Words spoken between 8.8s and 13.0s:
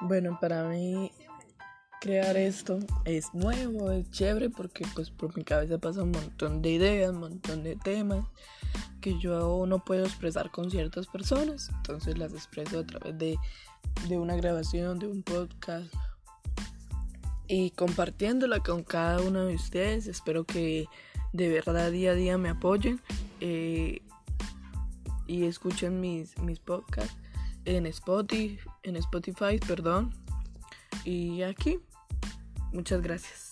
que yo no puedo expresar con ciertas personas, entonces las expreso a